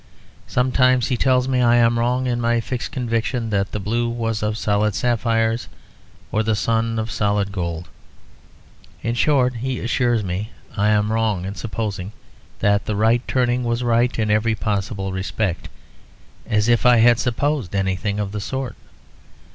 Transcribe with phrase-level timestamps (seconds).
[0.47, 4.41] Sometimes he tells me I am wrong in my fixed conviction that the blue was
[4.41, 5.67] of solid sapphires,
[6.31, 7.87] or the sun of solid gold.
[9.03, 12.13] In short he assures me I am wrong in supposing
[12.61, 15.69] that the right turning was right in every possible respect;
[16.47, 18.75] as if I had ever supposed anything of the sort.